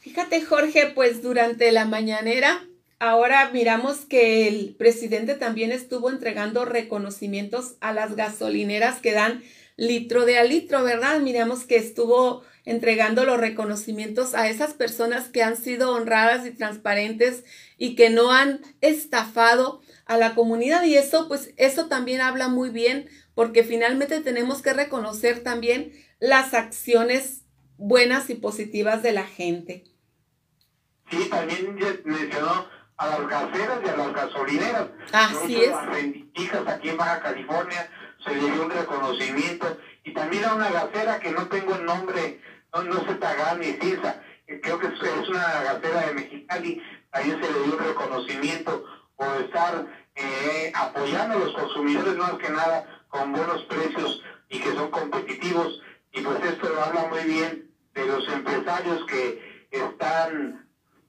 Fíjate, 0.01 0.45
Jorge, 0.45 0.93
pues 0.95 1.23
durante 1.23 1.73
la 1.73 1.85
mañanera, 1.85 2.65
ahora 3.01 3.51
miramos 3.53 4.05
que 4.05 4.49
el 4.49 4.75
presidente 4.77 5.35
también 5.35 5.73
estuvo 5.73 6.09
entregando 6.09 6.65
reconocimientos 6.65 7.77
a 7.81 7.93
las 7.93 8.15
gasolineras 8.15 9.01
que 9.01 9.13
dan 9.13 9.43
litro 9.77 10.25
de 10.25 10.39
a 10.39 10.45
litro, 10.45 10.83
¿verdad? 10.83 11.21
Miramos 11.21 11.65
que 11.65 11.77
estuvo 11.77 12.43
entregando 12.69 13.25
los 13.25 13.41
reconocimientos 13.41 14.35
a 14.35 14.49
esas 14.49 14.75
personas 14.75 15.31
que 15.31 15.43
han 15.43 15.57
sido 15.57 15.93
honradas 15.93 16.47
y 16.47 16.51
transparentes 16.51 17.45
y 17.79 17.97
que 17.97 18.11
no 18.11 18.31
han 18.31 18.61
estafado 18.83 19.81
a 20.05 20.19
la 20.19 20.35
comunidad 20.35 20.85
y 20.85 20.95
eso 20.95 21.29
pues 21.29 21.55
eso 21.57 21.87
también 21.87 22.21
habla 22.21 22.49
muy 22.49 22.69
bien 22.69 23.09
porque 23.35 23.65
finalmente 23.65 24.21
tenemos 24.21 24.61
que 24.61 24.75
reconocer 24.75 25.43
también 25.43 25.93
las 26.21 26.53
acciones 26.53 27.45
buenas 27.79 28.29
y 28.29 28.35
positivas 28.35 29.03
de 29.03 29.13
la 29.13 29.25
gente. 29.25 29.85
Sí, 31.11 31.27
también 31.31 31.75
mencionó 32.05 32.67
a 32.99 33.07
las 33.07 33.29
gaseras 33.29 33.81
y 33.83 33.89
a 33.89 33.97
las 33.97 34.13
gasolineras. 34.13 34.89
Así 35.13 35.57
es. 35.63 35.75
hijas 36.35 36.69
aquí 36.69 36.91
en 36.91 36.99
Baja 36.99 37.23
California 37.23 37.89
se 38.23 38.35
le 38.35 38.41
dio 38.41 38.63
un 38.65 38.71
reconocimiento. 38.71 39.79
Y 40.09 40.15
también 40.15 40.43
a 40.47 40.55
una 40.55 40.71
gasera 40.71 41.21
que 41.21 41.33
no 41.33 41.49
tengo 41.49 41.75
el 41.75 41.85
nombre, 41.85 42.41
no, 42.73 42.83
no 42.83 43.07
sé 43.07 43.17
Tagán 43.17 43.61
ni 43.61 43.67
Sisa, 43.67 44.19
creo 44.63 44.79
que 44.79 44.87
es 44.87 45.29
una 45.29 45.61
gasera 45.61 46.01
de 46.07 46.15
Mexicali, 46.15 46.81
ahí 47.13 47.29
se 47.29 47.53
le 47.53 47.63
dio 47.63 47.75
un 47.75 47.79
reconocimiento 47.79 48.83
por 49.17 49.29
estar 49.37 49.85
eh, 50.15 50.73
apoyando 50.75 51.35
a 51.35 51.39
los 51.41 51.53
consumidores 51.53 52.17
más 52.17 52.33
que 52.39 52.49
nada 52.49 53.05
con 53.09 53.33
buenos 53.33 53.63
precios 53.65 54.23
y 54.49 54.59
que 54.59 54.73
son 54.73 54.89
competitivos. 54.89 55.79
Y 56.11 56.23
pues 56.23 56.43
esto 56.43 56.69
habla 56.83 57.05
muy 57.05 57.25
bien 57.25 57.71
de 57.93 58.07
los 58.07 58.27
empresarios 58.29 59.05
que 59.05 59.67
están 59.71 60.67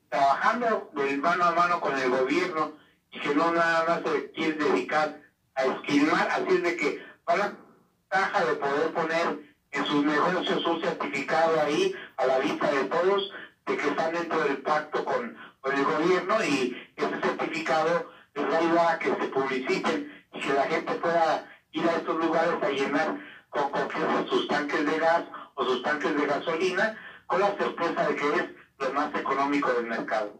trabajando 0.09 0.89
de 0.91 1.15
mano 1.15 1.45
a 1.45 1.51
mano 1.51 1.79
con 1.79 1.97
el 1.97 2.09
gobierno 2.09 2.73
y 3.11 3.19
que 3.21 3.33
no 3.33 3.49
nada 3.49 3.81
más 3.85 4.01
se 4.03 4.29
quiere 4.31 4.55
dedicar 4.55 5.21
a 5.55 5.63
esquilmar, 5.63 6.27
así 6.31 6.49
es 6.49 6.63
de 6.63 6.75
que 6.75 7.01
para 7.23 7.68
caja 8.09 8.45
de 8.45 8.55
poder 8.55 8.91
poner 8.93 9.39
en 9.71 9.85
sus 9.85 10.03
negocios 10.03 10.65
un 10.65 10.81
certificado 10.81 11.61
ahí 11.61 11.95
a 12.17 12.25
la 12.25 12.39
vista 12.39 12.71
de 12.71 12.83
todos 12.85 13.31
de 13.65 13.77
que 13.77 13.87
están 13.87 14.13
dentro 14.13 14.43
del 14.43 14.57
pacto 14.57 15.05
con, 15.05 15.37
con 15.61 15.75
el 15.75 15.83
gobierno 15.83 16.43
y 16.43 16.75
ese 16.95 17.21
certificado 17.21 18.11
les 18.33 18.45
va 18.45 18.55
a 18.55 18.59
ayudar 18.59 18.95
a 18.95 18.99
que 18.99 19.09
se 19.09 19.27
publiciten 19.27 20.25
y 20.33 20.39
que 20.39 20.53
la 20.53 20.63
gente 20.63 20.93
pueda 20.95 21.45
ir 21.71 21.87
a 21.87 21.97
estos 21.97 22.17
lugares 22.17 22.63
a 22.63 22.69
llenar 22.69 23.19
con 23.49 23.69
confianza 23.69 24.25
sus 24.27 24.47
tanques 24.47 24.85
de 24.85 24.99
gas 24.99 25.23
o 25.55 25.65
sus 25.65 25.83
tanques 25.83 26.15
de 26.15 26.25
gasolina 26.25 26.97
con 27.27 27.41
la 27.41 27.55
certeza 27.57 28.07
de 28.07 28.15
que 28.15 28.27
es 28.27 28.45
lo 28.79 28.93
más 28.93 29.13
económico 29.13 29.71
del 29.73 29.85
mercado. 29.85 30.33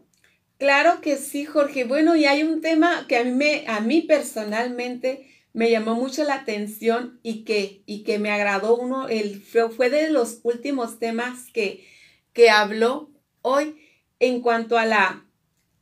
Claro 0.58 1.02
que 1.02 1.18
sí, 1.18 1.46
Jorge. 1.46 1.86
Bueno, 1.86 2.16
y 2.16 2.26
hay 2.26 2.44
un 2.44 2.62
tema 2.62 3.06
que 3.08 3.18
a 3.18 3.24
mí, 3.24 3.32
me, 3.32 3.66
a 3.68 3.80
mí 3.80 4.02
personalmente 4.02 5.30
me 5.54 5.72
llamó 5.72 5.96
mucho 5.96 6.24
la 6.24 6.36
atención 6.36 7.20
y 7.24 7.44
que, 7.44 7.84
y 7.86 8.04
que 8.04 8.20
me 8.20 8.32
agradó 8.32 8.76
uno, 8.78 9.08
el, 9.08 9.42
fue 9.42 9.90
de 9.90 10.10
los 10.10 10.40
últimos 10.44 11.00
temas 11.00 11.52
que, 11.52 11.86
que 12.34 12.50
habló 12.50 13.10
hoy 13.42 13.78
en 14.20 14.42
cuanto 14.42 14.78
a 14.78 14.86
la 14.86 15.26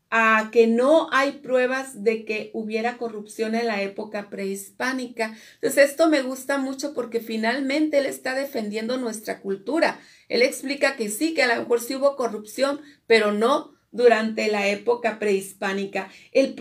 a 0.09 0.49
que 0.51 0.67
no 0.67 1.09
hay 1.11 1.33
pruebas 1.33 2.03
de 2.03 2.23
que 2.23 2.49
hubiera 2.53 2.97
corrupción 2.97 3.55
en 3.55 3.67
la 3.67 3.81
época 3.81 4.29
prehispánica. 4.29 5.35
Entonces 5.55 5.89
esto 5.89 6.07
me 6.07 6.21
gusta 6.21 6.57
mucho 6.57 6.93
porque 6.93 7.19
finalmente 7.19 7.97
él 7.97 8.05
está 8.05 8.33
defendiendo 8.33 8.97
nuestra 8.97 9.41
cultura. 9.41 9.99
Él 10.29 10.41
explica 10.41 10.95
que 10.95 11.09
sí, 11.09 11.33
que 11.33 11.43
a 11.43 11.53
lo 11.53 11.61
mejor 11.61 11.81
sí 11.81 11.95
hubo 11.95 12.15
corrupción, 12.15 12.81
pero 13.05 13.33
no 13.33 13.76
durante 13.91 14.47
la 14.49 14.67
época 14.67 15.19
prehispánica. 15.19 16.09
El, 16.31 16.53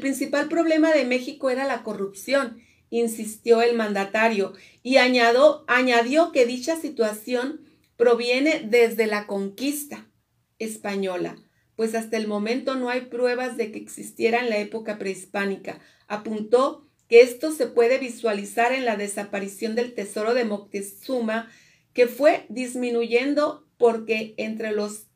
principal 0.00 0.48
problema 0.48 0.92
de 0.92 1.04
México 1.04 1.50
era 1.50 1.66
la 1.66 1.82
corrupción, 1.82 2.58
insistió 2.90 3.62
el 3.62 3.74
mandatario, 3.76 4.52
y 4.82 4.96
añadió 4.96 6.32
que 6.32 6.46
dicha 6.46 6.76
situación 6.76 7.60
proviene 7.96 8.62
desde 8.64 9.06
la 9.06 9.26
conquista 9.26 10.10
española 10.58 11.36
pues 11.76 11.94
hasta 11.94 12.16
el 12.16 12.28
momento 12.28 12.74
no 12.76 12.90
hay 12.90 13.02
pruebas 13.02 13.56
de 13.56 13.72
que 13.72 13.78
existiera 13.78 14.40
en 14.40 14.50
la 14.50 14.58
época 14.58 14.98
prehispánica. 14.98 15.80
Apuntó 16.06 16.86
que 17.08 17.22
esto 17.22 17.52
se 17.52 17.66
puede 17.66 17.98
visualizar 17.98 18.72
en 18.72 18.84
la 18.84 18.96
desaparición 18.96 19.74
del 19.74 19.94
tesoro 19.94 20.34
de 20.34 20.44
Moctezuma, 20.44 21.50
que 21.92 22.06
fue 22.06 22.46
disminuyendo 22.48 23.66
porque 23.78 24.34
entre 24.36 24.72
los 24.72 25.08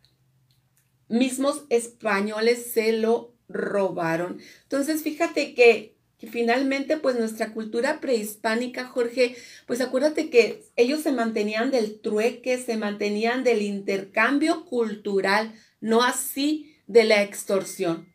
mismos 1.09 1.65
españoles 1.71 2.73
se 2.73 2.93
lo 2.93 3.35
robaron. 3.49 4.41
Entonces, 4.63 5.03
fíjate 5.03 5.55
que, 5.55 5.95
finalmente, 6.31 6.97
pues 6.97 7.17
nuestra 7.17 7.53
cultura 7.53 8.01
prehispánica, 8.01 8.87
Jorge, 8.87 9.37
pues 9.67 9.81
acuérdate 9.81 10.31
que 10.31 10.65
ellos 10.75 11.01
se 11.03 11.13
mantenían 11.13 11.71
del 11.71 12.01
trueque, 12.01 12.59
se 12.59 12.77
mantenían 12.77 13.45
del 13.45 13.63
intercambio 13.63 14.65
cultural 14.65 15.53
no 15.81 16.03
así 16.03 16.77
de 16.87 17.05
la 17.05 17.23
extorsión. 17.23 18.13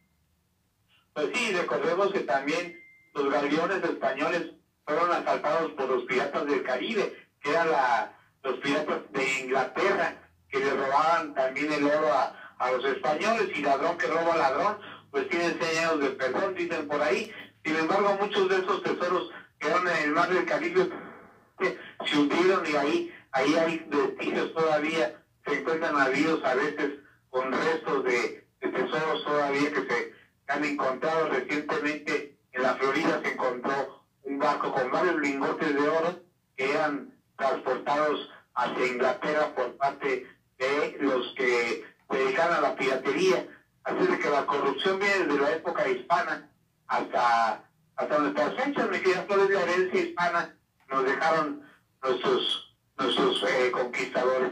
Pues 1.14 1.28
sí, 1.34 1.52
recordemos 1.54 2.12
que 2.12 2.22
también 2.22 2.78
los 3.14 3.32
galeones 3.32 3.84
españoles 3.84 4.52
fueron 4.86 5.12
asaltados 5.12 5.72
por 5.74 5.90
los 5.90 6.04
piratas 6.06 6.46
del 6.48 6.64
Caribe, 6.64 7.16
que 7.42 7.50
eran 7.50 7.72
la, 7.72 8.18
los 8.44 8.60
piratas 8.60 9.12
de 9.12 9.40
Inglaterra, 9.42 10.30
que 10.50 10.60
le 10.60 10.72
robaban 10.72 11.34
también 11.34 11.72
el 11.72 11.84
oro 11.84 12.12
a, 12.12 12.41
a 12.62 12.72
los 12.72 12.86
españoles, 12.86 13.50
y 13.56 13.62
ladrón 13.62 13.98
que 13.98 14.08
roba 14.08 14.38
ladrón, 14.38 14.78
pues 15.12 15.28
tiene 15.30 15.58
100 15.60 15.78
años 15.80 16.00
de 16.00 16.10
perdón, 16.12 16.56
dicen 16.56 16.88
por 16.88 17.02
ahí. 17.02 17.32
Sin 17.64 17.76
embargo, 17.76 18.18
muchos 18.22 18.50
de 18.50 18.56
esos 18.56 18.84
tesoros 18.84 19.30
quedaron 19.60 19.88
en 19.88 20.04
el 20.04 20.12
mar 20.12 20.30
del 20.30 20.46
Caribe, 20.46 20.90
se 21.60 22.18
hundieron 22.18 22.66
y 22.66 22.76
ahí, 22.76 23.14
ahí 23.32 23.56
hay 23.56 23.86
vestigios 23.88 24.54
todavía, 24.54 25.22
se 25.46 25.60
encuentran 25.60 25.96
navíos 25.96 26.44
a 26.44 26.56
veces 26.56 26.92
con 27.30 27.52
restos 27.52 28.04
de, 28.04 28.46
de 28.62 28.68
tesoros 28.70 29.24
todavía 29.24 29.72
que 29.72 29.88
se 29.88 30.14
han 30.48 30.66
encontrado 30.66 31.30
recientemente 31.30 32.36
en 32.54 32.64
la 32.64 32.76
Florida 32.76 33.22
se 33.24 33.32
encontró 33.32 34.04
un 34.24 34.40
barco 34.40 34.74
con 34.74 34.92
varios 34.92 35.20
lingotes 35.22 35.74
de 35.74 35.88
oro 35.88 36.20
que 36.58 36.72
eran 36.72 37.14
transportados 37.38 38.30
hacia 38.56 38.88
Inglaterra 38.88 39.54
por 39.56 39.78
parte 39.78 40.28
de 40.58 40.98
los 41.00 41.34
que 41.36 41.86
dedican 42.12 42.54
a 42.54 42.62
la 42.62 42.76
piratería. 42.76 43.48
Así 43.84 44.06
de 44.06 44.20
que 44.20 44.30
la 44.30 44.46
corrupción 44.46 45.00
viene 45.00 45.26
desde 45.26 45.42
la 45.42 45.52
época 45.52 45.90
hispana 45.90 46.52
hasta, 46.88 47.70
hasta 47.96 48.20
nuestras 48.20 48.56
fechas, 48.56 48.90
me 48.90 49.02
quedan 49.02 49.28
de 49.28 49.54
la 49.56 49.62
herencia 49.62 50.02
hispana 50.02 50.56
nos 50.92 51.06
dejaron 51.06 51.62
nuestros, 52.04 52.76
nuestros 52.98 53.44
eh, 53.44 53.72
conquistadores. 53.72 54.52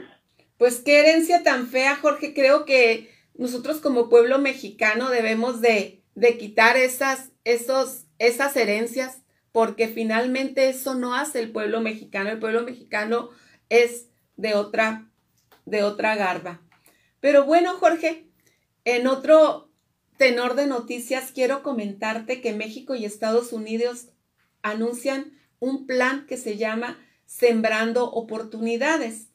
Pues 0.58 0.80
qué 0.80 1.00
herencia 1.00 1.44
tan 1.44 1.68
fea, 1.68 1.96
Jorge. 1.96 2.34
Creo 2.34 2.66
que 2.66 3.14
nosotros 3.36 3.82
como 3.82 4.10
pueblo 4.10 4.40
mexicano 4.40 5.10
debemos 5.10 5.62
de, 5.62 6.04
de 6.16 6.38
quitar 6.38 6.78
esas, 6.78 7.32
esos, 7.44 8.06
esas 8.18 8.56
herencias, 8.56 9.22
porque 9.52 9.88
finalmente 9.88 10.70
eso 10.70 10.96
no 10.96 11.16
hace 11.16 11.40
el 11.40 11.52
pueblo 11.52 11.82
mexicano. 11.82 12.30
El 12.30 12.40
pueblo 12.40 12.64
mexicano 12.64 13.30
es 13.70 14.08
de 14.36 14.56
otra, 14.56 15.10
de 15.66 15.84
otra 15.84 16.16
garba. 16.16 16.62
Pero 17.20 17.46
bueno, 17.46 17.74
Jorge, 17.76 18.28
en 18.86 19.08
otro 19.08 19.70
tenor 20.18 20.56
de 20.56 20.68
noticias 20.68 21.32
quiero 21.34 21.64
comentarte 21.64 22.42
que 22.42 22.54
México 22.54 22.96
y 22.96 23.06
Estados 23.06 23.54
Unidos 23.54 24.10
anuncian 24.62 25.34
un 25.60 25.86
plan 25.86 26.26
que 26.28 26.38
se 26.38 26.58
llama 26.58 26.98
Sembrando 27.26 28.12
Oportunidades, 28.12 29.30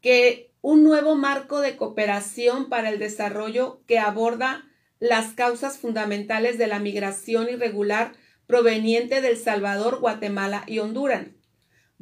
que 0.00 0.52
un 0.60 0.82
nuevo 0.82 1.14
marco 1.14 1.60
de 1.60 1.76
cooperación 1.76 2.68
para 2.68 2.90
el 2.90 2.98
desarrollo 2.98 3.82
que 3.86 3.98
aborda 3.98 4.64
las 4.98 5.34
causas 5.34 5.78
fundamentales 5.78 6.58
de 6.58 6.68
la 6.68 6.78
migración 6.78 7.48
irregular 7.48 8.12
proveniente 8.46 9.20
del 9.20 9.36
Salvador, 9.36 9.98
Guatemala 10.00 10.64
y 10.66 10.78
Honduras. 10.78 11.26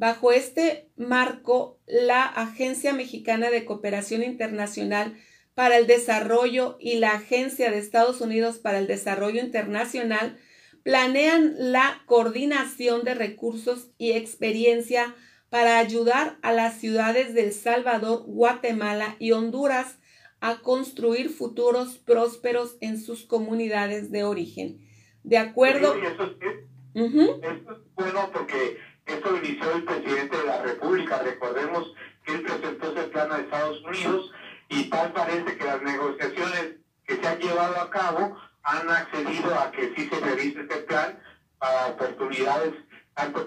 Bajo 0.01 0.31
este 0.31 0.89
marco, 0.95 1.79
la 1.85 2.25
Agencia 2.25 2.91
Mexicana 2.91 3.51
de 3.51 3.65
Cooperación 3.65 4.23
Internacional 4.23 5.15
para 5.53 5.77
el 5.77 5.85
Desarrollo 5.85 6.75
y 6.79 6.95
la 6.95 7.11
Agencia 7.11 7.69
de 7.69 7.77
Estados 7.77 8.19
Unidos 8.19 8.57
para 8.57 8.79
el 8.79 8.87
Desarrollo 8.87 9.39
Internacional 9.39 10.39
planean 10.81 11.53
la 11.55 12.01
coordinación 12.07 13.03
de 13.03 13.13
recursos 13.13 13.91
y 13.99 14.13
experiencia 14.13 15.13
para 15.51 15.77
ayudar 15.77 16.39
a 16.41 16.51
las 16.51 16.79
ciudades 16.79 17.35
de 17.35 17.43
El 17.43 17.53
Salvador, 17.53 18.23
Guatemala 18.25 19.17
y 19.19 19.33
Honduras 19.33 19.99
a 20.39 20.61
construir 20.63 21.29
futuros 21.29 21.99
prósperos 21.99 22.75
en 22.81 22.99
sus 22.99 23.23
comunidades 23.27 24.09
de 24.09 24.23
origen. 24.23 24.79
De 25.21 25.37
acuerdo. 25.37 25.93
eso, 25.93 26.23
es, 26.41 27.53
bueno 27.95 28.31
porque 28.33 28.79
esto 29.05 29.37
inició 29.37 29.71
el 29.73 29.83
presidente 29.83 30.37
de 30.37 30.45
la 30.45 30.61
República. 30.61 31.19
Recordemos 31.19 31.93
que 32.23 32.33
él 32.33 32.41
presentó 32.41 32.91
ese 32.91 33.07
plan 33.09 33.31
a 33.31 33.37
Estados 33.37 33.81
Unidos 33.83 34.31
y 34.69 34.89
tal 34.89 35.11
parece 35.13 35.57
que 35.57 35.65
las 35.65 35.81
negociaciones 35.81 36.75
que 37.05 37.15
se 37.15 37.27
han 37.27 37.39
llevado 37.39 37.81
a 37.81 37.89
cabo 37.89 38.37
han 38.63 38.89
accedido 38.89 39.53
a 39.59 39.71
que 39.71 39.93
sí 39.95 40.09
se 40.09 40.19
revise 40.19 40.61
este 40.61 40.77
plan 40.77 41.19
para 41.57 41.87
oportunidades 41.87 42.73
tanto 43.15 43.45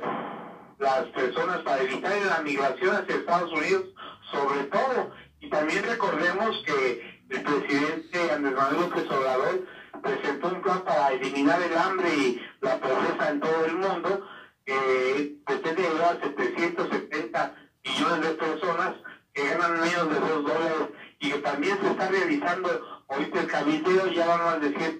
las 0.78 1.04
personas 1.10 1.58
para 1.58 1.82
evitar 1.82 2.12
la 2.26 2.40
migración 2.40 2.96
hacia 2.96 3.16
Estados 3.16 3.52
Unidos, 3.52 3.84
sobre 4.30 4.64
todo. 4.64 5.12
Y 5.40 5.48
también 5.48 5.84
recordemos 5.84 6.62
que 6.66 7.20
el 7.30 7.42
presidente 7.42 8.32
Andrés 8.32 8.54
Manuel 8.54 8.80
López 8.82 9.10
Obrador 9.10 9.66
presentó 10.02 10.48
un 10.48 10.62
plan 10.62 10.84
para 10.84 11.12
eliminar 11.12 11.60
el 11.62 11.76
hambre 11.76 12.08
y 12.14 12.42
la 12.60 12.78
pobreza 12.78 13.30
en 13.30 13.40
todo 13.40 13.64
el 13.64 13.76
mundo, 13.76 14.23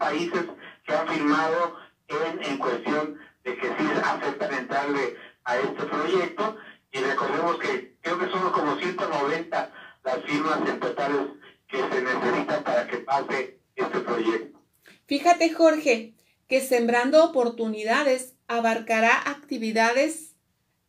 países 0.05 0.45
que 0.87 0.93
han 0.93 1.09
firmado 1.09 1.77
en, 2.09 2.59
cuestión 2.59 3.19
de 3.43 3.57
que 3.57 3.69
sí 3.69 3.85
aceptan 4.05 4.55
entrarle 4.55 5.17
a 5.45 5.57
este 5.57 5.83
proyecto 5.85 6.57
y 6.93 6.99
recordemos 6.99 7.59
que 7.59 7.97
creo 8.03 8.19
que 8.19 8.29
son 8.29 8.53
como 8.53 8.77
190 8.77 9.73
las 10.05 10.25
firmas 10.25 10.69
en 10.69 10.81
totales 10.81 11.21
que 11.67 11.79
se 11.79 12.03
necesitan 12.03 12.65
para 12.65 12.87
que 12.87 12.99
pase 12.99 13.59
este 13.75 14.01
proyecto. 14.01 14.61
Fíjate 15.07 15.55
Jorge, 15.55 16.13
que 16.49 16.61
Sembrando 16.61 17.25
Oportunidades 17.25 18.35
abarcará 18.47 19.17
actividades 19.31 20.37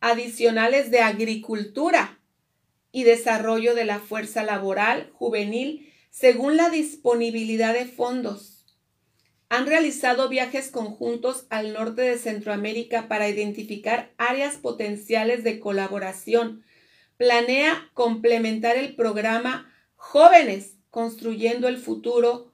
adicionales 0.00 0.90
de 0.90 1.00
agricultura 1.00 2.18
y 2.92 3.04
desarrollo 3.04 3.74
de 3.74 3.86
la 3.86 3.98
fuerza 3.98 4.42
laboral 4.42 5.10
juvenil 5.14 5.90
según 6.10 6.58
la 6.58 6.68
disponibilidad 6.68 7.72
de 7.72 7.86
fondos. 7.86 8.55
Han 9.48 9.66
realizado 9.66 10.28
viajes 10.28 10.70
conjuntos 10.70 11.46
al 11.50 11.72
norte 11.72 12.02
de 12.02 12.18
Centroamérica 12.18 13.06
para 13.06 13.28
identificar 13.28 14.12
áreas 14.18 14.56
potenciales 14.56 15.44
de 15.44 15.60
colaboración. 15.60 16.64
Planea 17.16 17.90
complementar 17.94 18.76
el 18.76 18.96
programa 18.96 19.72
Jóvenes 19.94 20.78
Construyendo 20.90 21.68
el 21.68 21.78
Futuro 21.78 22.52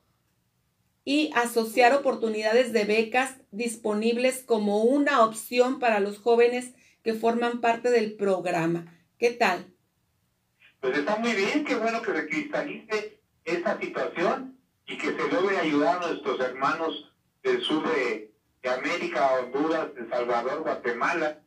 y 1.04 1.30
asociar 1.34 1.94
oportunidades 1.94 2.72
de 2.72 2.84
becas 2.84 3.36
disponibles 3.50 4.42
como 4.44 4.82
una 4.82 5.24
opción 5.24 5.78
para 5.78 5.98
los 5.98 6.18
jóvenes 6.18 6.74
que 7.02 7.14
forman 7.14 7.60
parte 7.60 7.90
del 7.90 8.14
programa. 8.14 8.98
¿Qué 9.18 9.30
tal? 9.30 9.72
Pues 10.80 10.98
está 10.98 11.16
muy 11.16 11.32
bien, 11.32 11.64
qué 11.64 11.74
bueno 11.74 12.02
que 12.02 12.12
se 12.12 12.26
cristalice 12.26 13.20
esta 13.44 13.80
situación 13.80 14.51
y 14.86 14.98
que 14.98 15.16
se 15.16 15.28
logre 15.28 15.58
ayudar 15.58 16.02
a 16.02 16.08
nuestros 16.08 16.40
hermanos 16.40 17.12
del 17.42 17.62
sur 17.62 17.82
de, 17.88 18.30
América, 18.64 19.28
Honduras, 19.40 19.88
El 19.96 20.08
Salvador, 20.08 20.62
Guatemala, 20.62 21.40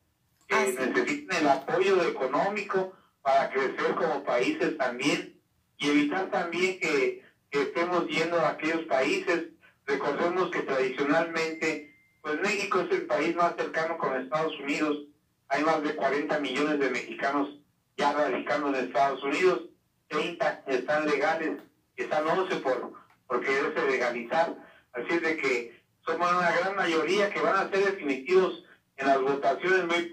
que 0.47 0.55
necesiten 0.55 1.37
el 1.37 1.47
apoyo 1.47 2.03
económico 2.03 2.91
para 3.21 3.49
crecer 3.49 3.95
como 3.95 4.21
países 4.25 4.77
también 4.77 5.39
y 5.77 5.89
evitar 5.89 6.29
también 6.29 6.77
que, 6.79 7.23
estemos 7.51 8.05
yendo 8.07 8.37
a 8.37 8.49
aquellos 8.49 8.83
países. 8.83 9.45
Recordemos 9.85 10.51
que 10.51 10.63
tradicionalmente, 10.63 11.95
pues 12.21 12.37
México 12.41 12.81
es 12.81 12.91
el 12.91 13.05
país 13.05 13.33
más 13.33 13.55
cercano 13.55 13.97
con 13.97 14.19
Estados 14.19 14.59
Unidos. 14.59 15.05
Hay 15.47 15.63
más 15.63 15.81
de 15.81 15.95
40 15.95 16.37
millones 16.41 16.79
de 16.79 16.89
mexicanos 16.89 17.57
ya 17.95 18.11
radicando 18.11 18.67
en 18.67 18.75
Estados 18.75 19.23
Unidos, 19.23 19.61
30 20.09 20.63
están 20.67 21.05
legales 21.05 21.61
están 21.95 22.27
11 22.27 22.55
por, 22.57 22.93
por 23.27 23.43
quererse 23.43 23.89
legalizar. 23.89 24.55
Así 24.93 25.07
es 25.09 25.21
de 25.21 25.37
que 25.37 25.81
somos 26.05 26.31
una 26.31 26.51
gran 26.51 26.75
mayoría 26.75 27.29
que 27.31 27.41
van 27.41 27.55
a 27.55 27.69
ser 27.69 27.85
definitivos 27.85 28.63
en 28.97 29.07
las 29.07 29.21
votaciones 29.21 29.85
muy 29.85 30.11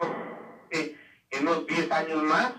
en 1.32 1.48
unos 1.48 1.66
10 1.66 1.90
años 1.90 2.22
más, 2.24 2.52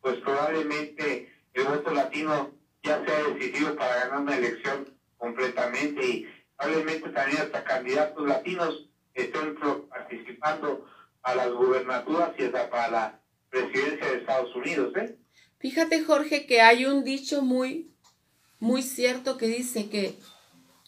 pues 0.00 0.16
probablemente 0.16 1.32
el 1.54 1.64
voto 1.64 1.92
latino 1.92 2.52
ya 2.82 3.04
sea 3.04 3.24
decidido 3.24 3.76
para 3.76 3.96
ganar 3.96 4.20
una 4.20 4.36
elección 4.36 4.88
completamente 5.18 6.06
y 6.06 6.28
probablemente 6.56 7.10
también 7.10 7.42
hasta 7.42 7.64
candidatos 7.64 8.26
latinos 8.26 8.88
estén 9.14 9.56
participando 9.88 10.86
a 11.22 11.34
las 11.34 11.50
gubernaturas 11.52 12.30
y 12.38 12.44
hasta 12.44 12.70
para 12.70 12.90
la 12.90 13.20
presidencia 13.50 14.06
de 14.06 14.18
Estados 14.18 14.54
Unidos. 14.54 14.92
¿eh? 14.96 15.18
Fíjate, 15.58 16.02
Jorge, 16.04 16.46
que 16.46 16.60
hay 16.60 16.86
un 16.86 17.04
dicho 17.04 17.42
muy 17.42 17.90
muy 18.60 18.82
cierto 18.82 19.36
que 19.36 19.48
dice 19.48 19.88
que 19.88 20.18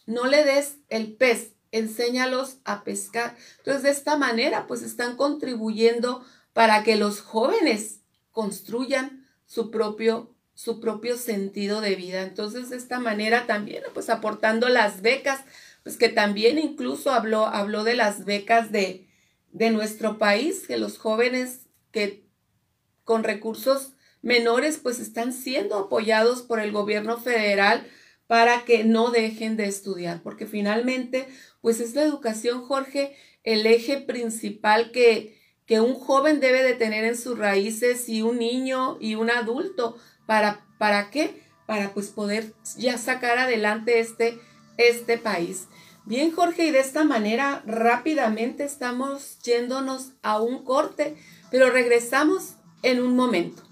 no 0.05 0.25
le 0.25 0.43
des 0.45 0.77
el 0.89 1.13
pez, 1.13 1.53
enséñalos 1.71 2.57
a 2.63 2.83
pescar. 2.83 3.35
Entonces, 3.57 3.83
de 3.83 3.89
esta 3.89 4.17
manera, 4.17 4.67
pues 4.67 4.81
están 4.81 5.17
contribuyendo 5.17 6.23
para 6.53 6.83
que 6.83 6.95
los 6.95 7.19
jóvenes 7.19 8.01
construyan 8.31 9.27
su 9.45 9.71
propio 9.71 10.29
su 10.55 10.79
propio 10.79 11.17
sentido 11.17 11.81
de 11.81 11.95
vida. 11.95 12.21
Entonces, 12.21 12.69
de 12.69 12.77
esta 12.77 12.99
manera 12.99 13.47
también, 13.47 13.81
pues 13.91 14.11
aportando 14.11 14.69
las 14.69 15.01
becas 15.01 15.41
pues 15.83 15.97
que 15.97 16.09
también 16.09 16.57
incluso 16.57 17.11
habló, 17.11 17.45
habló 17.45 17.83
de 17.83 17.95
las 17.95 18.25
becas 18.25 18.71
de, 18.71 19.07
de 19.51 19.69
nuestro 19.69 20.17
país, 20.17 20.65
que 20.65 20.77
los 20.77 20.97
jóvenes 20.97 21.67
que 21.91 22.25
con 23.03 23.23
recursos 23.23 23.92
menores 24.23 24.79
pues 24.81 24.99
están 24.99 25.33
siendo 25.33 25.75
apoyados 25.75 26.41
por 26.41 26.59
el 26.59 26.71
gobierno 26.71 27.19
federal 27.19 27.85
para 28.25 28.65
que 28.65 28.83
no 28.83 29.11
dejen 29.11 29.57
de 29.57 29.67
estudiar, 29.67 30.23
porque 30.23 30.47
finalmente 30.47 31.27
pues 31.61 31.79
es 31.79 31.93
la 31.93 32.01
educación, 32.01 32.63
Jorge, 32.63 33.15
el 33.43 33.65
eje 33.67 33.97
principal 34.01 34.91
que, 34.91 35.39
que 35.65 35.81
un 35.81 35.93
joven 35.93 36.39
debe 36.39 36.63
de 36.63 36.73
tener 36.73 37.03
en 37.03 37.17
sus 37.17 37.37
raíces 37.37 38.09
y 38.09 38.21
un 38.21 38.39
niño 38.39 38.97
y 38.99 39.15
un 39.15 39.29
adulto. 39.29 39.97
¿Para, 40.25 40.65
para 40.79 41.09
qué? 41.09 41.43
Para 41.67 41.93
pues 41.93 42.07
poder 42.07 42.53
ya 42.77 42.97
sacar 42.97 43.37
adelante 43.37 43.99
este, 43.99 44.39
este 44.77 45.17
país. 45.17 45.67
Bien, 46.05 46.31
Jorge, 46.31 46.65
y 46.65 46.71
de 46.71 46.79
esta 46.79 47.03
manera 47.03 47.63
rápidamente 47.65 48.63
estamos 48.63 49.39
yéndonos 49.39 50.13
a 50.21 50.41
un 50.41 50.63
corte, 50.63 51.15
pero 51.49 51.69
regresamos 51.69 52.55
en 52.81 53.01
un 53.01 53.15
momento. 53.15 53.62